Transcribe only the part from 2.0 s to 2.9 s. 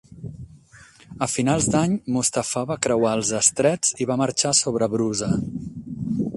Mustafà va